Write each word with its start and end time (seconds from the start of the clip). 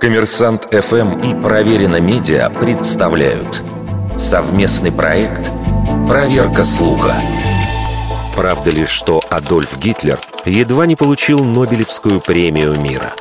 Коммерсант 0.00 0.68
ФМ 0.72 1.18
и 1.20 1.34
Проверено 1.42 2.00
Медиа 2.00 2.48
представляют 2.50 3.62
совместный 4.16 4.92
проект 4.92 5.50
«Проверка 6.06 6.62
слуха». 6.62 7.14
Правда 8.36 8.70
ли, 8.70 8.84
что 8.84 9.20
Адольф 9.30 9.78
Гитлер 9.78 10.20
едва 10.44 10.86
не 10.86 10.94
получил 10.94 11.42
Нобелевскую 11.42 12.20
премию 12.20 12.78
мира? 12.78 13.14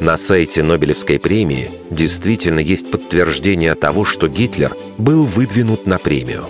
На 0.00 0.16
сайте 0.16 0.62
Нобелевской 0.62 1.18
премии 1.18 1.70
действительно 1.90 2.60
есть 2.60 2.90
подтверждение 2.90 3.74
того, 3.74 4.04
что 4.04 4.28
Гитлер 4.28 4.76
был 4.98 5.24
выдвинут 5.24 5.86
на 5.86 5.98
премию. 5.98 6.44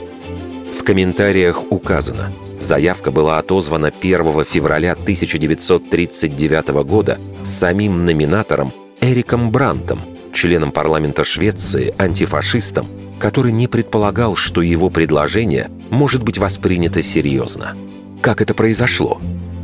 В 0.76 0.82
комментариях 0.82 1.62
указано– 1.70 2.32
Заявка 2.66 3.12
была 3.12 3.38
отозвана 3.38 3.92
1 3.96 4.44
февраля 4.44 4.94
1939 4.94 6.68
года 6.84 7.16
самим 7.44 8.04
номинатором 8.04 8.72
Эриком 9.00 9.52
Брантом, 9.52 10.00
членом 10.32 10.72
парламента 10.72 11.24
Швеции, 11.24 11.94
антифашистом, 11.96 12.88
который 13.20 13.52
не 13.52 13.68
предполагал, 13.68 14.34
что 14.34 14.62
его 14.62 14.90
предложение 14.90 15.70
может 15.90 16.24
быть 16.24 16.38
воспринято 16.38 17.04
серьезно. 17.04 17.76
Как 18.20 18.42
это 18.42 18.52
произошло? 18.52 19.20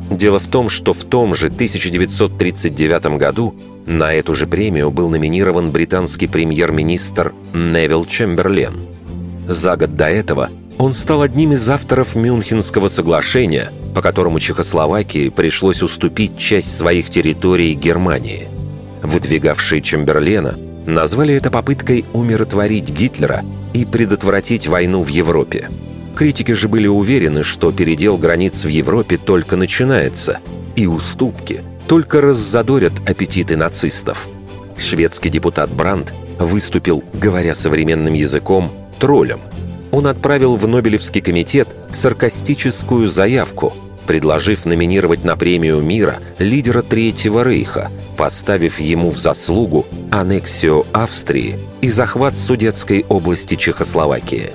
Дело 0.09 0.39
в 0.39 0.47
том, 0.47 0.69
что 0.69 0.93
в 0.93 1.03
том 1.03 1.35
же 1.35 1.49
1939 1.49 3.19
году 3.19 3.57
на 3.85 4.15
эту 4.15 4.37
же 4.37 4.47
премию 4.47 4.93
был 4.93 5.09
номинирован 5.09 5.73
британский 5.73 6.29
премьер-министр 6.29 7.35
Невил 7.53 8.05
Чемберлен. 8.05 8.87
За 9.49 9.75
год 9.77 9.97
до 9.97 10.09
этого– 10.09 10.51
он 10.83 10.95
стал 10.95 11.23
одним 11.23 11.53
из 11.53 11.69
авторов 11.69 12.17
Мюнхенского 12.17 12.89
соглашения, 12.89 13.71
по 13.95 14.03
которому 14.03 14.41
Чехословакии 14.41 15.29
пришлось 15.29 15.81
уступить 15.81 16.37
часть 16.37 16.77
своих 16.77 17.09
территорий 17.09 17.75
Германии. 17.75 18.49
Выдвигавшие 19.01 19.81
Чемберлена 19.81 20.57
назвали 20.85 21.35
это 21.35 21.53
попыткой 21.53 22.05
умиротворить 22.13 22.89
Гитлера 22.89 23.45
и 23.73 23.85
предотвратить 23.85 24.67
войну 24.67 25.05
в 25.05 25.07
Европе. 25.07 25.69
Критики 26.17 26.51
же 26.51 26.67
были 26.67 26.89
уверены, 26.89 27.45
что 27.45 27.71
передел 27.71 28.19
границ 28.19 28.65
в 28.65 28.69
Европе 28.69 29.19
только 29.19 29.55
начинается, 29.55 30.41
и 30.75 30.89
уступки 30.89 31.63
только 31.87 32.21
раззадорят 32.21 33.09
аппетиты 33.09 33.57
нацистов. 33.57 34.29
Шведский 34.77 35.31
депутат 35.31 35.71
Брандт 35.71 36.13
выступил, 36.41 37.05
говоря 37.13 37.55
современным 37.55 38.15
языком, 38.15 38.73
троллем– 38.99 39.43
он 39.93 40.07
отправил 40.07 40.57
в 40.57 40.67
Нобелевский 40.67 41.21
комитет 41.21 41.69
саркастическую 41.93 43.07
заявку, 43.07 43.75
предложив 44.07 44.65
номинировать 44.67 45.23
на 45.23 45.37
премию 45.37 45.81
мира 45.81 46.19
лидера 46.39 46.83
Третьего 46.83 47.45
Рейха, 47.45 47.91
поставив 48.17 48.81
ему 48.81 49.11
в 49.11 49.19
заслугу 49.19 49.87
аннексию 50.11 50.87
Австрии 50.93 51.59
и 51.83 51.89
захват 51.89 52.37
Судетской 52.37 53.05
области 53.09 53.55
Чехословакии. 53.55 54.51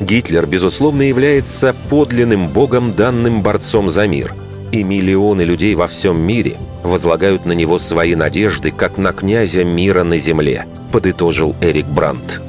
Гитлер, 0.00 0.46
безусловно, 0.46 1.02
является 1.02 1.76
подлинным 1.90 2.48
богом, 2.48 2.92
данным 2.92 3.42
борцом 3.42 3.88
за 3.88 4.08
мир, 4.08 4.34
и 4.72 4.82
миллионы 4.82 5.42
людей 5.42 5.74
во 5.74 5.86
всем 5.86 6.20
мире 6.20 6.56
возлагают 6.82 7.44
на 7.44 7.52
него 7.52 7.78
свои 7.78 8.14
надежды, 8.16 8.72
как 8.72 8.98
на 8.98 9.12
князя 9.12 9.64
мира 9.64 10.02
на 10.02 10.18
земле, 10.18 10.66
подытожил 10.90 11.54
Эрик 11.60 11.86
Брандт. 11.86 12.41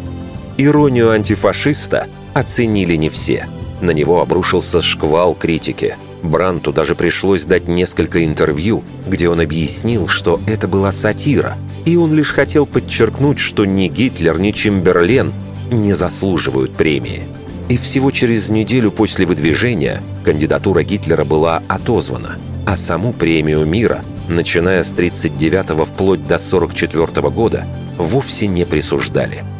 Иронию 0.57 1.09
антифашиста 1.09 2.07
оценили 2.35 2.95
не 2.95 3.09
все. 3.09 3.47
На 3.81 3.89
него 3.89 4.21
обрушился 4.21 4.83
шквал 4.83 5.33
критики. 5.33 5.97
Бранту 6.21 6.71
даже 6.71 6.93
пришлось 6.93 7.43
дать 7.43 7.67
несколько 7.67 8.23
интервью, 8.23 8.83
где 9.07 9.29
он 9.29 9.41
объяснил, 9.41 10.07
что 10.07 10.39
это 10.45 10.67
была 10.67 10.91
сатира, 10.91 11.57
и 11.85 11.97
он 11.97 12.13
лишь 12.13 12.31
хотел 12.31 12.67
подчеркнуть, 12.67 13.39
что 13.39 13.65
ни 13.65 13.87
Гитлер, 13.87 14.39
ни 14.39 14.51
Чемберлен 14.51 15.33
не 15.71 15.93
заслуживают 15.93 16.73
премии. 16.73 17.23
И 17.67 17.77
всего 17.77 18.11
через 18.11 18.49
неделю 18.49 18.91
после 18.91 19.25
выдвижения 19.25 20.01
кандидатура 20.23 20.83
Гитлера 20.83 21.25
была 21.25 21.63
отозвана, 21.67 22.37
а 22.67 22.77
саму 22.77 23.11
премию 23.11 23.65
мира, 23.65 24.01
начиная 24.29 24.83
с 24.83 24.91
39 24.93 25.85
вплоть 25.87 26.25
до 26.27 26.37
44 26.37 27.29
года, 27.31 27.65
вовсе 27.97 28.45
не 28.45 28.65
присуждали– 28.65 29.43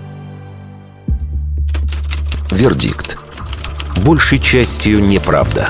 Вердикт. 2.53 3.17
Большей 3.97 4.39
частью 4.39 5.03
неправда. 5.03 5.69